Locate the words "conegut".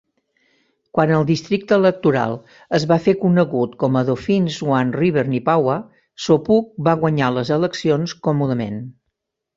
3.19-3.75